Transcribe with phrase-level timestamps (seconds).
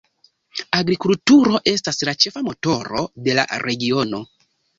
[0.77, 4.25] Agrikulturo estas la ĉefa motoro de la regiono.